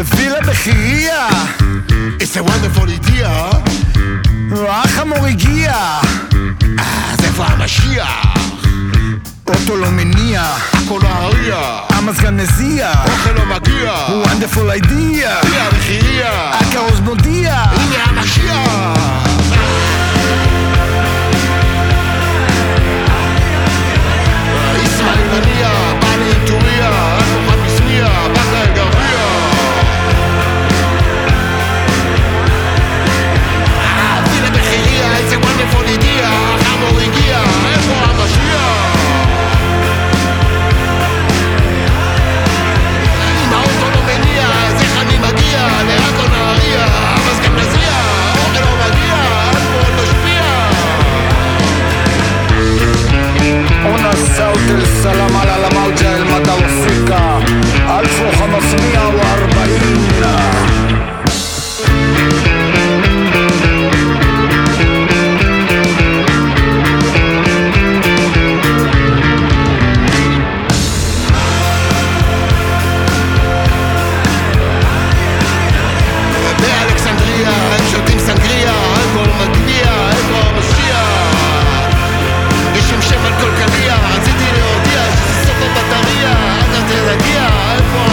ווילה 0.00 0.40
בחירייה 0.40 1.28
It's 2.18 2.36
a 2.36 2.42
wonderful 2.42 2.88
idea. 2.88 3.28
האח 4.68 4.98
המור 4.98 5.26
הגיע. 5.26 5.72
אה, 5.72 7.12
אז 7.12 7.24
איפה 7.24 7.44
המשיח? 7.44 8.34
אוטו 9.46 9.76
לא 9.76 9.90
מניע. 9.90 10.42
הכל 10.72 11.00
האריה! 11.06 11.78
המזגן 11.88 12.36
מזיע. 12.36 12.92
אוכל 13.04 13.32
לא 13.32 13.46
מגיע. 13.46 13.92
wonderful 14.24 14.84
idea. 14.84 15.46
היא 15.46 15.60
המחירייה 15.60 16.50
הכרוז 16.50 17.00
מודיע. 17.00 17.54
הנה 17.54 18.04
המשיח. 18.04 18.68
אה, 18.68 18.96
yeah. 27.18 27.21
الصوت 54.12 54.70
السلام 54.82 55.36
على 55.36 55.56
الموجة 55.68 56.16
المتوفقة 56.16 57.42
1540 58.00 60.91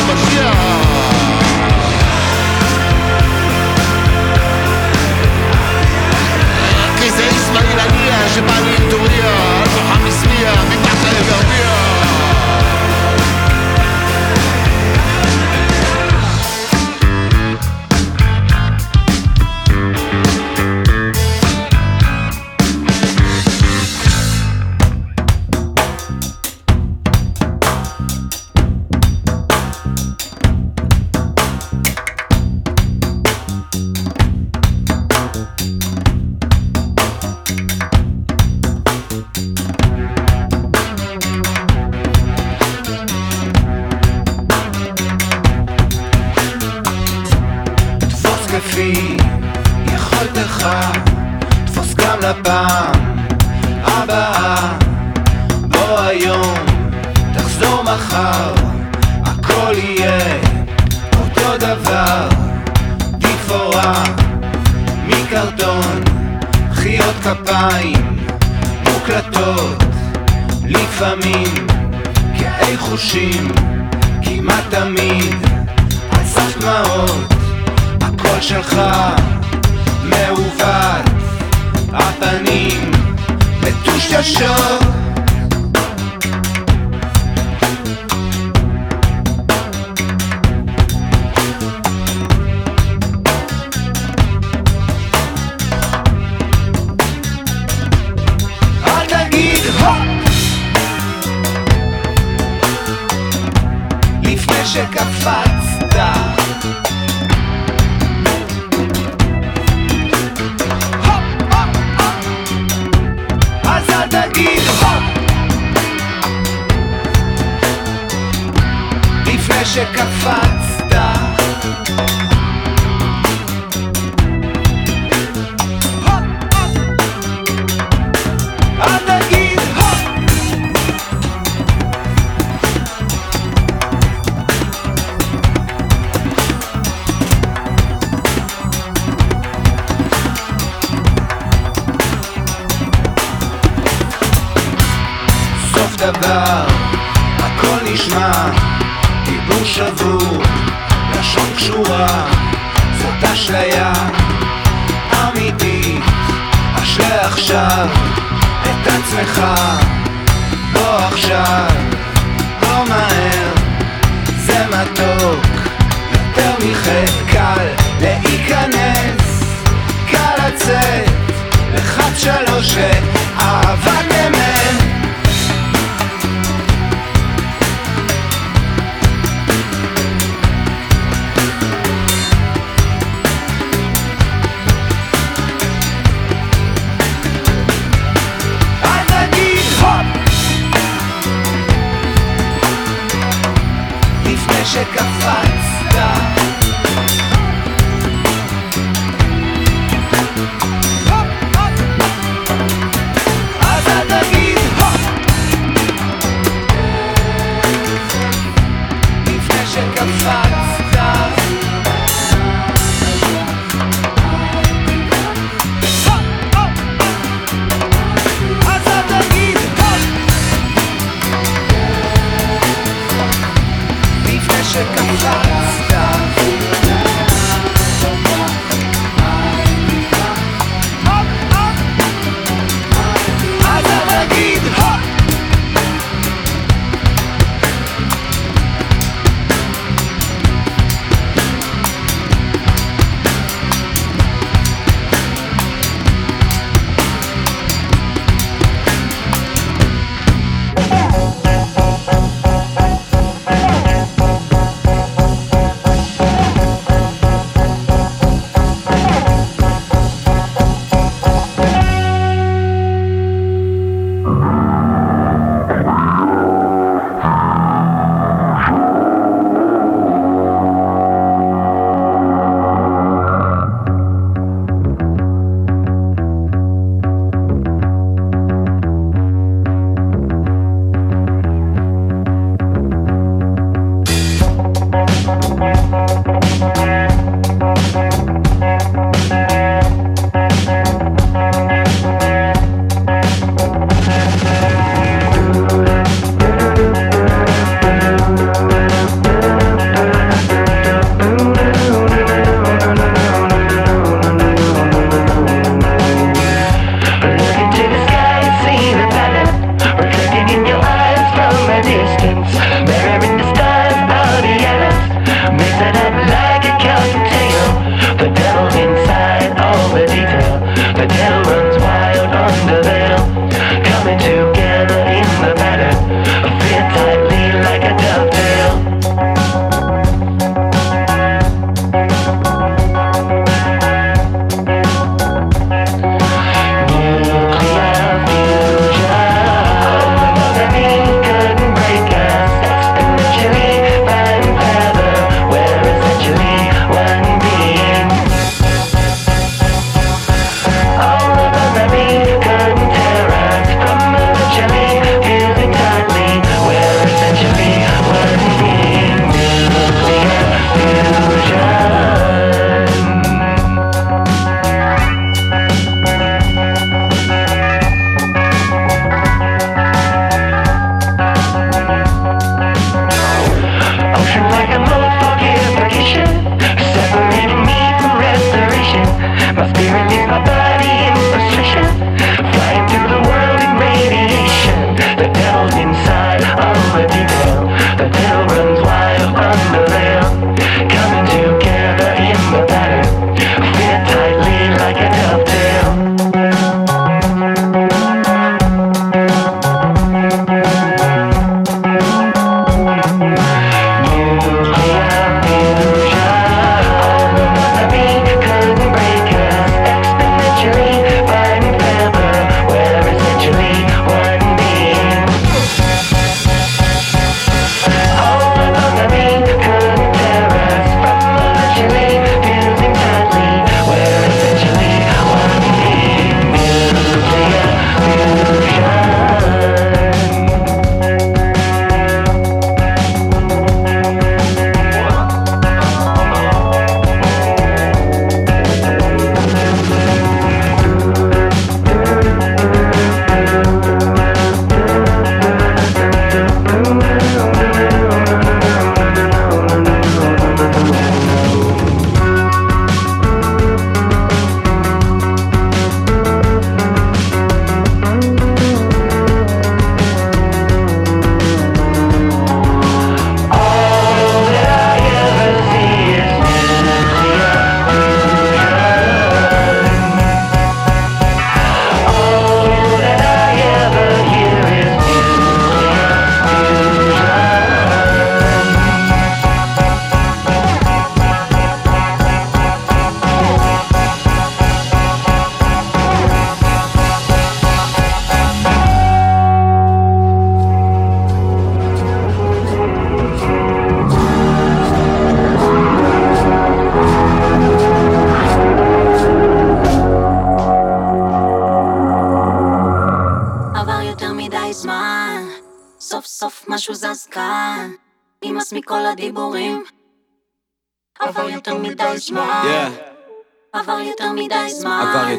Michelle. 0.10 0.59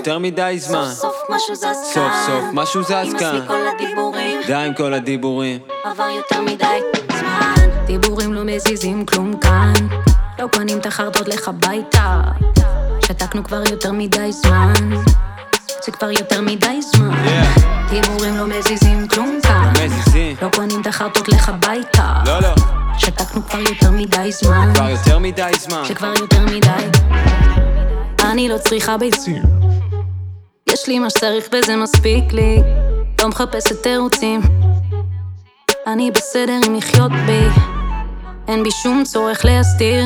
יותר 0.00 0.18
מדי 0.18 0.56
זמן. 0.58 0.88
סוף 0.92 0.96
סוף 1.00 1.16
משהו 1.30 1.54
זז 1.54 1.62
כאן. 1.62 1.74
סוף 1.94 2.12
סוף 2.26 2.44
משהו 2.52 2.82
זז 2.82 3.14
כאן. 3.18 3.40
מכל 3.44 3.66
הדיבורים. 3.74 4.40
די 4.46 4.54
עם 4.54 4.74
כל 4.74 4.94
הדיבורים. 4.94 5.58
עבר 5.84 6.08
יותר 6.16 6.42
מדי 6.42 6.80
זמן. 7.18 7.86
דיבורים 7.86 8.34
לא 8.34 8.44
מזיזים 8.44 9.06
כלום 9.06 9.36
כאן. 9.36 9.72
לא 10.38 10.46
קונים 10.52 10.78
את 10.78 10.86
החרטות 10.86 11.28
לך 11.28 11.48
הביתה. 11.48 12.20
שתקנו 13.04 13.44
כבר 13.44 13.62
יותר 13.70 13.92
מדי 13.92 14.32
זמן. 14.32 14.72
זה 15.84 15.92
כבר 15.92 16.10
יותר 16.10 16.40
מדי 16.40 16.82
זמן. 16.82 17.10
Yeah. 17.24 17.60
דיבורים 17.90 18.36
לא 18.36 18.46
מזיזים 18.46 19.08
כלום 19.08 19.38
כאן. 19.42 19.72
מזיזים. 19.84 20.36
לא 20.42 20.48
קונים 20.48 20.80
את 20.80 20.86
החרטות 20.86 21.28
לך 21.28 21.48
הביתה. 21.48 22.14
לא, 22.26 22.40
לא. 22.40 22.54
שתקנו 22.98 23.42
כבר 23.48 23.58
יותר 23.58 23.90
מדי 23.90 24.32
זמן. 24.32 24.72
כבר 24.74 24.88
יותר 24.88 25.18
מדי 25.18 25.52
זמן. 25.58 25.82
זה 25.88 25.94
כבר 25.94 26.12
יותר 26.18 26.40
מדי. 26.44 26.98
אני 28.24 28.48
לא 28.48 28.58
צריכה 28.58 28.96
ביצים. 28.96 29.42
יש 30.66 30.88
לי 30.88 30.98
מה 30.98 31.10
שצריך 31.10 31.48
וזה 31.52 31.76
מספיק 31.76 32.32
לי. 32.32 32.62
לא 33.20 33.28
מחפשת 33.28 33.82
תירוצים. 33.82 34.40
אני 35.86 36.10
בסדר 36.10 36.58
עם 36.66 36.74
לחיות 36.74 37.12
בי. 37.26 37.46
אין 38.48 38.62
בי 38.62 38.70
שום 38.70 39.02
צורך 39.04 39.44
להסתיר. 39.44 40.04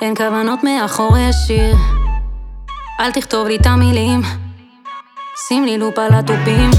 אין 0.00 0.14
כוונות 0.14 0.64
מאחורי 0.64 1.24
השיר. 1.28 1.74
אל 3.00 3.12
תכתוב 3.12 3.46
לי 3.46 3.56
את 3.56 3.66
המילים. 3.66 4.20
שים 5.48 5.64
לי 5.64 5.78
לופ 5.78 5.98
על 5.98 6.14
התופים. 6.14 6.70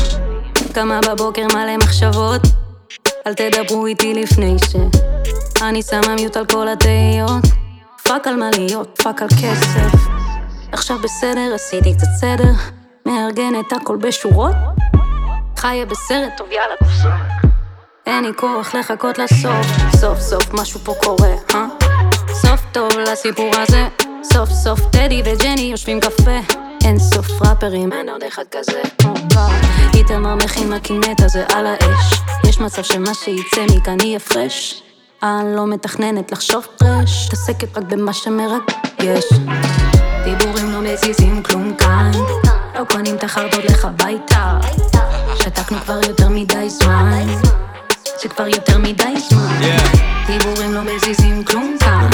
קמה 0.73 0.99
בבוקר 1.01 1.47
מלא 1.53 1.77
מחשבות. 1.77 2.41
אל 3.27 3.33
תדברו 3.33 3.86
איתי 3.86 4.13
לפני 4.13 4.55
ש... 4.60 4.75
אני 5.62 5.81
שמה 5.83 6.15
מיוט 6.15 6.38
על 6.38 6.45
כל 6.45 6.67
התהיות. 6.67 7.43
fuck 8.03 8.27
על 8.27 8.36
מה 8.36 8.49
להיות, 8.57 8.99
fuck 9.03 9.21
על 9.21 9.27
כסף. 9.27 9.99
עכשיו 10.71 10.97
בסדר, 11.03 11.51
עשיתי 11.55 11.93
קצת 11.93 12.07
סדר. 12.19 12.51
מארגן 13.07 13.59
את 13.59 13.73
הכל 13.73 13.97
בשורות. 13.97 14.55
חיה 15.57 15.85
בסרט, 15.85 16.37
טוב 16.37 16.47
יאללה. 16.51 16.75
אין 18.05 18.23
לי 18.23 18.31
כוח 18.35 18.75
לחכות 18.75 19.17
לסוף. 19.17 19.67
סוף 19.95 20.19
סוף 20.19 20.53
משהו 20.53 20.79
פה 20.79 20.93
קורה, 21.03 21.33
אה? 21.55 21.65
סוף 22.33 22.61
טוב 22.71 22.91
לסיפור 22.97 23.51
הזה. 23.55 23.87
סוף 24.23 24.49
סוף 24.49 24.79
טדי 24.91 25.21
וג'ני 25.25 25.61
יושבים 25.61 25.99
קפה. 25.99 26.39
אין 26.83 26.99
סוף 26.99 27.25
ראפרים, 27.41 27.93
אין 27.93 28.09
עוד 28.09 28.23
אחד 28.23 28.43
כזה. 28.51 28.81
איתמר 29.93 30.35
מכין 30.35 30.73
מקינטה 30.73 31.21
זה 31.21 31.45
על 31.53 31.67
האש. 31.67 32.21
יש 32.49 32.59
מצב 32.59 32.83
שמה 32.83 33.13
שיצא 33.13 33.65
מכאן 33.75 33.97
יהיה 34.03 34.19
fresh. 34.19 34.83
אני 35.23 35.55
לא 35.55 35.67
מתכננת 35.67 36.31
לחשוב 36.31 36.67
טרש, 36.77 37.27
מתעסקת 37.27 37.77
רק 37.77 37.83
במה 37.83 38.13
שמרגש. 38.13 39.25
דיבורים 40.23 40.71
לא 40.71 40.81
מזיזים 40.81 41.43
כלום 41.43 41.73
כאן, 41.77 42.11
לא 42.79 42.83
קונים 42.83 43.15
את 43.15 43.23
החרדות 43.23 43.65
לך 43.65 43.85
הביתה. 43.85 44.57
שתקנו 45.35 45.77
כבר 45.79 45.99
יותר 46.07 46.29
מדי 46.29 46.69
זמן, 46.69 47.27
זה 48.21 48.29
כבר 48.29 48.47
יותר 48.47 48.77
מדי 48.77 49.13
זמן. 49.29 49.59
דיבורים 50.27 50.73
לא 50.73 50.81
מזיזים 50.81 51.43
כלום 51.43 51.77
כאן. 51.79 52.09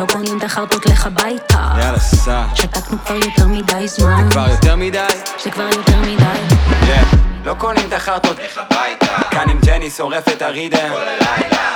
לא 0.00 0.06
קונים 0.12 0.38
את 0.38 0.42
החרדות 0.42 0.86
לך 0.86 1.06
הביתה. 1.06 1.72
יאללה, 1.78 1.98
סע. 1.98 2.44
שתקנו 2.54 2.98
כבר 3.04 3.14
יותר 3.14 3.46
מדי 3.46 3.88
זמן, 3.88 4.28
כבר 4.30 4.46
יותר 4.50 4.76
מדי. 4.76 4.98
זה 5.44 5.50
כבר 5.50 5.68
יותר 5.72 6.00
מדי. 6.00 6.56
לא 7.44 7.54
קונים 7.54 7.88
את 7.88 7.92
החרטות 7.92 8.36
כאן 9.30 9.50
עם 9.50 9.58
ג'ני 9.66 9.90
שורף 9.90 10.28
את 10.28 10.42
הרידם 10.42 10.92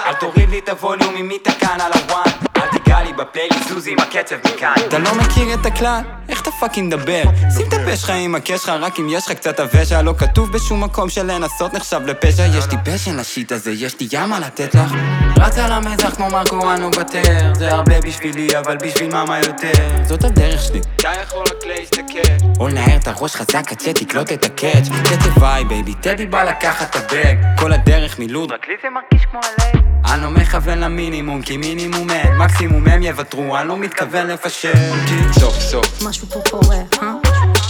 אל 0.07 0.15
תוריד 0.21 0.51
לי 0.51 0.59
את 0.59 0.69
הווליום 0.69 1.17
אם 1.17 1.31
היא 1.31 1.39
תקן 1.43 1.81
על 1.81 1.93
הוואן 1.93 2.51
אל 2.91 2.95
תיגע 2.95 3.03
לי 3.03 3.13
בפלייליסט 3.13 3.69
זוזי 3.69 3.93
עם 3.93 3.99
הקצב 3.99 4.37
מכאן. 4.37 4.75
אתה 4.89 4.99
לא 4.99 5.15
מכיר 5.15 5.55
את 5.55 5.67
הכלל? 5.67 6.01
איך 6.29 6.43
אתה 6.43 6.51
פאקינג 6.51 6.95
מדבר? 6.95 7.23
שים 7.57 7.69
את 7.69 7.73
הפה 7.73 7.97
שלך 7.97 8.11
עם 8.11 8.35
הקש 8.35 8.61
שלך 8.61 8.69
רק 8.81 8.99
אם 9.01 9.09
יש 9.09 9.27
לך 9.27 9.33
קצת 9.33 9.61
הוושע. 9.61 10.03
לא 10.03 10.15
כתוב 10.19 10.53
בשום 10.53 10.85
מקום 10.85 11.09
שלנסות 11.09 11.75
נחשב 11.75 12.01
לפשע. 12.07 12.43
יש 12.59 12.65
לי 12.71 12.77
פשן 12.85 13.17
לשיט 13.17 13.53
הזה, 13.53 13.71
יש 13.71 14.01
לי 14.01 14.09
ימה 14.13 14.41
לתת 14.41 14.75
לך. 14.75 14.95
רץ 15.39 15.59
על 15.59 15.73
המזח 15.73 16.15
כמו 16.15 16.31
מרקואנו 16.31 16.91
בטר. 16.91 17.55
זה 17.55 17.71
הרבה 17.71 18.01
בשבילי 18.01 18.59
אבל 18.59 18.77
בשביל 18.77 19.13
מאמה 19.13 19.39
יותר. 19.39 20.05
זאת 20.05 20.25
הדרך 20.25 20.63
שלי. 20.63 20.81
אתה 20.97 21.09
יכול 21.23 21.41
רק 21.41 21.67
להסתכל. 21.67 22.47
או 22.61 22.69
לנער 22.69 22.97
את 22.97 23.09
הראש 23.09 23.37
חזק 23.37 23.73
עד 23.73 23.81
שתקלוט 23.81 24.33
את 24.33 24.45
הקאץ' 24.45 24.89
קצב 25.05 25.39
וואי 25.39 25.65
בייבי 25.65 25.95
טדי 25.95 26.27
בא 26.27 26.45
לקחת 26.45 26.97
את 26.97 26.97
הבג. 26.97 27.37
כל 27.59 27.73
הדרך 27.73 28.19
מלוד. 28.19 28.53
רק 28.53 28.69
לי 28.69 28.75
זה 28.83 28.89
מרגיש 28.91 29.27
כמו 29.31 29.41
הלב 29.43 29.90
אני 30.05 30.23
לא 30.23 30.31
מכוון 30.31 30.79
למינימום 30.79 31.43
כי 31.43 31.57
מינימום 31.57 32.11
אין 32.11 32.37
מקסימום 32.37 32.89
הם 32.89 33.03
יוותרו 33.03 33.57
אני 33.57 33.69
לא 33.69 33.77
מתכוון 33.77 34.27
לפשל. 34.27 34.73
כי 35.07 35.41
סוף 35.41 35.55
סוף. 35.61 36.03
משהו 36.03 36.27
פה 36.27 36.41
קורה, 36.51 36.77
אה? 37.03 37.13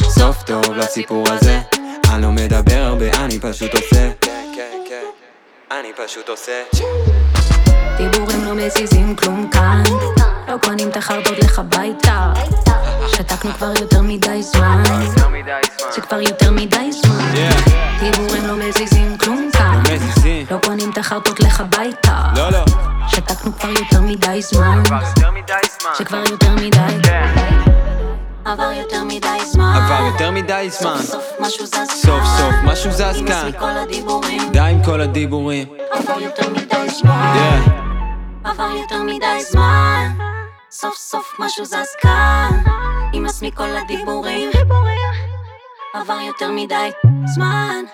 סוף 0.08 0.42
טוב 0.42 0.72
לסיפור 0.72 1.28
הזה. 1.28 1.60
אני 2.12 2.22
לא 2.22 2.30
מדבר 2.30 2.82
הרבה 2.82 3.24
אני 3.24 3.40
פשוט 3.40 3.74
עושה. 3.74 4.10
כן 4.20 4.44
כן 4.56 4.78
כן. 4.88 5.04
אני 5.70 5.88
פשוט 6.06 6.28
עושה 6.28 6.62
דיבורים 7.96 8.44
לא 8.44 8.54
מזיזים 8.54 9.16
כלום 9.16 9.50
כאן. 9.52 9.82
לא 10.48 10.56
קונים 10.62 10.88
את 10.88 10.96
החרדות 10.96 11.38
לך 11.38 11.58
הביתה. 11.58 12.32
שתקנו 13.08 13.52
כבר 13.52 13.72
יותר 13.80 14.02
מדי 14.02 14.42
זמן. 14.42 14.82
זה 15.94 16.00
כבר 16.00 16.20
יותר 16.20 16.50
מדי 16.50 16.92
זמן. 16.92 17.32
דיבורים 18.00 18.46
לא 18.46 18.56
מזיזים 18.56 19.18
כלום 19.18 19.50
כאן. 19.52 19.82
מזיזים. 19.92 20.46
לא 20.50 20.56
קונים 20.66 20.90
את 20.90 20.98
החרטות 20.98 21.40
לך 21.40 21.60
הביתה. 21.60 22.18
לא 22.36 22.50
לא. 22.50 22.64
שתקנו 23.08 23.52
כבר 23.58 23.68
יותר 23.68 24.00
מדי 24.00 24.42
זמן. 24.42 24.82
זה 25.98 26.04
כבר 26.04 26.22
יותר 26.30 26.50
מדי. 26.54 27.10
עבר 28.44 28.72
יותר 28.72 29.04
מדי 29.04 29.38
זמן. 29.44 29.72
עבר 29.76 30.06
יותר 30.06 30.30
מדי 30.30 30.68
זמן. 30.70 30.96
סוף 31.02 31.10
סוף 31.10 31.24
משהו 31.40 31.66
זז 31.66 31.90
סוף 32.02 32.22
סוף 32.38 32.54
משהו 32.64 32.92
זז 32.92 33.22
כאן. 33.26 33.50
די 34.52 34.60
עם 34.60 34.84
כל 34.84 35.00
הדיבורים 35.00 35.66
עבר 36.00 36.20
יותר 36.20 36.50
מדי 36.50 36.88
זמן. 36.88 37.60
עבר 38.44 38.70
יותר 38.82 39.02
מדי 39.02 39.42
זמן. 39.50 40.08
סוף 40.70 40.94
סוף 40.94 41.36
משהו 41.38 41.64
זז 41.64 41.96
כאן. 42.00 42.50
נמאס 43.12 43.42
מכל 43.42 43.76
הדיבורים. 43.76 44.50
עבר 45.94 46.18
יותר 46.26 46.50
מדי 46.52 46.90
זמן 47.34 47.84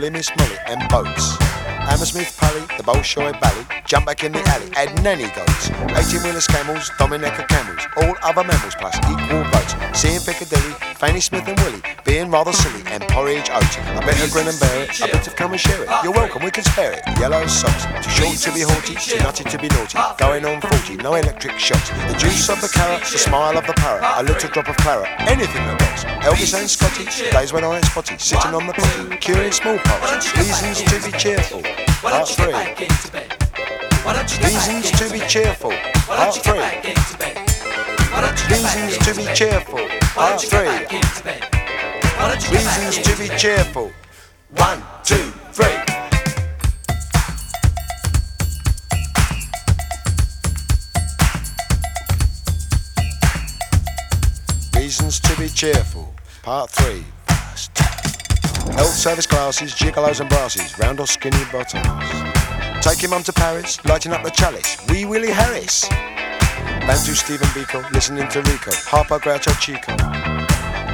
good 0.00 0.12
Miss 0.12 0.30
Molly, 0.36 0.56
and 0.66 0.88
boats. 0.88 1.36
Hammersmith 1.88 2.36
Pally, 2.38 2.60
the 2.76 2.82
Bolshoi 2.82 3.38
Bally, 3.40 3.66
jump 3.84 4.06
back 4.06 4.24
in 4.24 4.32
the 4.32 4.40
alley, 4.48 4.70
add 4.74 4.90
nanny 5.02 5.28
goats. 5.34 5.70
18 5.70 6.22
wheelers 6.22 6.46
camels, 6.46 6.90
Dominica 6.98 7.44
camels, 7.48 7.82
all 7.96 8.14
other 8.22 8.44
mammals 8.44 8.74
plus 8.76 8.96
equal 8.96 9.44
votes. 9.50 9.74
Seeing 9.98 10.20
Piccadilly, 10.20 10.72
Fanny 10.94 11.20
Smith 11.20 11.46
and 11.48 11.58
Willie, 11.60 11.82
rather 12.30 12.52
silly, 12.52 12.82
and 12.86 13.02
porridge 13.08 13.50
oats. 13.50 13.76
I 13.78 14.00
better 14.00 14.30
grin 14.30 14.48
and 14.48 14.58
bear 14.60 14.84
it, 14.84 15.02
I 15.02 15.10
better 15.10 15.30
come 15.30 15.52
and 15.52 15.60
share 15.60 15.82
it. 15.82 15.88
You're 16.02 16.12
welcome, 16.12 16.44
we 16.44 16.50
can 16.50 16.64
spare 16.64 16.92
it. 16.92 17.02
Yellow 17.18 17.46
socks, 17.46 17.84
too 18.04 18.10
short 18.10 18.36
to 18.38 18.52
be 18.52 18.62
haughty, 18.62 18.94
too 18.94 19.18
nutty 19.18 19.44
to 19.44 19.58
be 19.58 19.68
naughty. 19.68 19.98
Going 20.18 20.44
on 20.44 20.60
40, 20.60 20.96
no 20.96 21.14
electric 21.14 21.58
shocks. 21.58 21.90
The 21.90 22.16
juice 22.18 22.48
of 22.48 22.60
the 22.60 22.68
carrot, 22.68 23.02
the 23.02 23.18
smile 23.18 23.58
of 23.58 23.66
the 23.66 23.74
parrot, 23.74 24.04
a 24.04 24.22
little 24.22 24.48
drop 24.50 24.68
of 24.68 24.76
claret, 24.76 25.08
anything 25.28 25.64
that 25.66 25.80
works. 25.80 26.04
Elvis 26.24 26.58
and 26.58 26.68
Scotty, 26.68 27.04
days 27.30 27.52
when 27.52 27.64
I 27.64 27.76
ain't 27.76 27.84
spotty, 27.86 28.16
sitting 28.18 28.54
on 28.54 28.66
the 28.66 28.72
potty, 28.74 29.16
curing 29.16 29.52
smallpox. 29.52 30.36
Reasons 30.36 30.82
to 30.82 31.10
be 31.10 31.16
cheerful. 31.18 31.62
Part 32.02 32.14
don't 32.14 32.28
get 32.28 32.36
3. 32.36 32.52
back 32.52 32.80
into 32.80 33.12
bed? 33.12 33.36
Why 34.04 34.12
don't 34.14 34.30
you 34.30 34.44
Reasons 34.46 34.90
to 34.92 35.12
be 35.12 35.20
cheerful. 35.26 35.70
Part 36.06 36.34
don't 36.34 36.82
get 36.84 36.96
3. 36.96 37.18
bed? 37.18 37.36
Why 38.12 38.20
don't 38.22 38.38
you 38.42 38.48
get 38.48 38.62
back 38.62 38.76
Reasons 38.76 39.06
to 39.06 39.14
be 39.14 39.24
bed? 39.24 39.36
cheerful. 39.36 39.88
Part 40.14 40.48
don't 40.50 41.49
Reasons 42.20 42.98
to 42.98 43.16
be 43.16 43.28
cheerful. 43.38 43.90
One, 44.50 44.82
two, 45.04 45.32
three. 45.52 45.66
Reasons 54.78 55.20
to 55.20 55.38
be 55.38 55.48
cheerful. 55.48 56.12
Part 56.42 56.70
3. 56.70 57.04
First. 57.26 57.78
Health 57.78 58.88
service 58.88 59.26
glasses, 59.26 59.72
gigolos 59.72 60.20
and 60.20 60.28
brasses, 60.28 60.78
round 60.78 61.00
or 61.00 61.06
skinny 61.06 61.42
bottoms. 61.50 61.86
Taking 62.84 63.10
mum 63.10 63.22
to 63.22 63.32
Paris, 63.32 63.82
lighting 63.86 64.12
up 64.12 64.22
the 64.24 64.30
chalice. 64.30 64.76
Wee 64.90 65.06
Willie 65.06 65.30
Harris. 65.32 65.88
Bantu 65.88 67.14
Stephen 67.14 67.48
Biko, 67.48 67.90
listening 67.92 68.28
to 68.28 68.42
Rico. 68.42 68.72
Harper 68.72 69.18
Groucho 69.18 69.58
Chico. 69.58 70.39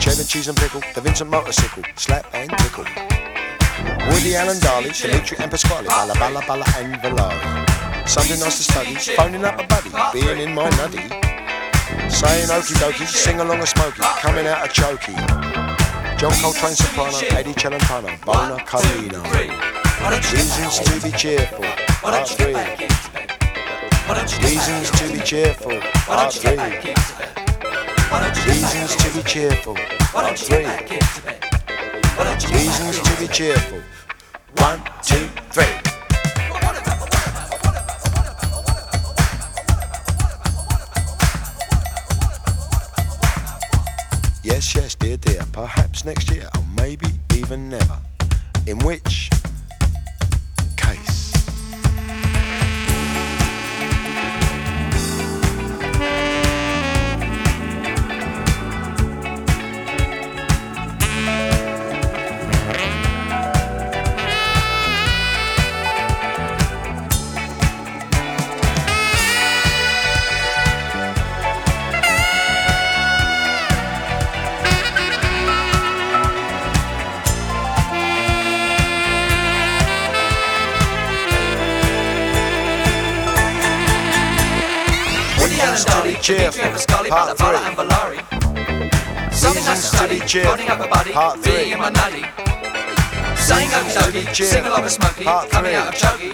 Cheddar 0.07 0.23
cheese 0.23 0.47
and 0.47 0.57
pickle, 0.57 0.81
the 0.95 1.01
Vincent 1.01 1.29
motorcycle, 1.29 1.83
slap 1.97 2.33
and 2.33 2.49
tickle. 2.59 2.85
Woody 4.07 4.37
Allen 4.37 4.61
Darley, 4.61 4.91
Dimitri 4.91 5.37
and 5.41 5.51
Pasquale, 5.51 5.89
Balla 5.89 6.15
Balla 6.15 6.43
Balla 6.43 6.65
and 6.79 6.95
Valari. 7.03 8.09
Something 8.09 8.39
nice 8.39 8.59
to 8.59 8.73
study, 8.73 8.95
phoning 9.17 9.45
up 9.45 9.59
a 9.59 9.67
buddy, 9.67 9.91
being 10.13 10.39
in 10.39 10.55
my 10.55 10.71
nutty. 10.79 11.03
Saying 12.09 12.47
okie 12.55 12.79
dokie, 12.79 13.05
sing 13.05 13.41
along 13.41 13.59
a 13.59 13.67
smoky, 13.67 14.01
coming 14.23 14.47
out 14.47 14.65
a 14.65 14.69
chokey. 14.71 15.17
John 16.19 16.33
Coltrane 16.41 16.77
soprano, 16.77 17.19
Eddie 17.37 17.55
Celentano, 17.55 18.15
Bona 18.25 18.63
Carlino. 18.65 19.25
Reasons 20.33 20.79
to 20.87 21.01
be 21.03 21.11
cheerful, 21.19 21.65
part 22.01 22.29
three. 22.29 22.55
Reasons 24.47 24.89
to 24.93 25.13
be 25.13 25.19
cheerful, 25.19 25.81
part 26.07 26.33
three. 26.33 27.56
Reasons 28.17 28.97
to 28.97 29.11
be 29.15 29.23
cheerful. 29.25 29.75
Three. 30.37 30.65
Reasons 32.55 33.01
to 33.01 33.21
be 33.21 33.29
cheerful. 33.29 33.83
One, 34.57 34.81
two, 35.03 35.29
three. 35.51 35.65
Yes, 44.43 44.75
yes, 44.75 44.95
dear, 44.95 45.19
dear, 45.19 45.43
perhaps 45.53 46.07
next 46.07 46.31
year, 46.31 46.49
or 46.57 46.63
maybe 46.75 47.09
even 47.35 47.69
never. 47.69 47.99
In 48.67 48.79
which 48.79 49.29
Reasons 90.37 90.59
to 90.59 90.63
to 90.63 90.69
be 90.69 90.69
cheerful, 90.69 90.69
up 90.69 90.81
a 90.81 90.89
buddy, 90.89 91.13
part 91.13 91.41
three. 91.41 91.53
being 91.53 91.73
in 91.73 91.79
my 91.79 91.91
nutty. 91.91 92.25
Saying 93.41 93.71
be 93.73 93.89
dokie, 93.97 94.27
cheerful, 94.35 94.53
sing 94.53 94.67
along 94.67 94.85
a 94.85 94.91
smoky, 94.91 95.25
part 95.25 95.51
coming 95.51 95.73
three. 95.73 95.81
out 95.81 95.89
of 95.89 95.95
chuggy. 95.97 96.31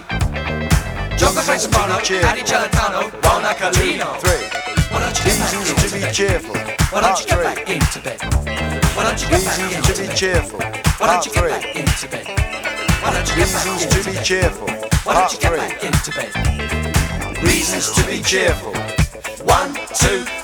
John 1.19 1.35
Coltrane 1.35 1.59
Reasons 1.59 1.63
to 1.63 1.69
be 1.69 1.75
soprano, 1.79 2.01
cheerful, 2.03 2.31
Eddie 2.31 2.43
Celentano, 2.43 3.01
Bona 3.23 3.55
Carlino. 3.55 4.19
Three. 4.19 4.43
Why 4.91 5.01
don't 5.01 5.15
you 5.19 5.25
get 5.25 5.39
back 5.39 5.53
Reasons 5.55 5.71
into 5.71 5.89
to 5.89 5.95
be 5.95 6.13
cheerful. 6.13 6.57
Why 6.91 7.01
don't 7.01 7.21
you 7.21 7.27
get 7.27 7.43
back 7.47 7.61
into 7.71 7.99
bed? 8.03 8.19
Why 8.97 9.03
don't 9.07 9.23
you 9.23 9.29
get 9.31 9.45
back 9.45 9.59
Reasons 9.59 9.77
into 9.77 9.93
to 9.95 10.03
be 10.03 10.15
cheerful. 10.17 10.59
Why 10.99 11.07
don't 11.07 11.27
you 11.27 11.33
get 11.33 11.47
back 11.47 11.77
into 11.77 12.09
bed? 12.11 12.27
Why 13.03 13.11
don't 13.13 13.29
you 13.29 13.35
get 13.37 13.49
back 13.53 13.65
Reasons 13.65 13.83
into 13.85 14.03
to 14.03 14.11
be 14.11 14.25
cheerful. 14.25 14.69
Why 15.05 15.15
don't 15.15 15.33
you 15.33 15.39
get 15.39 15.53
back 15.57 15.85
into 15.85 16.11
bed? 16.11 17.43
Reasons 17.43 17.91
to 17.93 18.03
be 18.07 18.19
cheerful. 18.23 18.75
One, 19.47 19.75
two, 19.95 20.25
three. 20.25 20.42